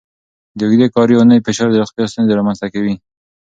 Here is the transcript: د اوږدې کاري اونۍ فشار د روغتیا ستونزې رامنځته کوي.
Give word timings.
د 0.57 0.59
اوږدې 0.65 0.87
کاري 0.95 1.13
اونۍ 1.17 1.39
فشار 1.47 1.67
د 1.71 1.77
روغتیا 1.81 2.05
ستونزې 2.11 2.33
رامنځته 2.37 2.67
کوي. 2.73 2.93